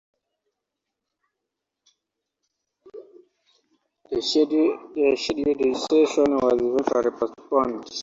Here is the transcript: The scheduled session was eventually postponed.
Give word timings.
The 4.09 4.19
scheduled 4.19 5.77
session 5.77 6.37
was 6.37 6.59
eventually 6.59 7.11
postponed. 7.11 7.83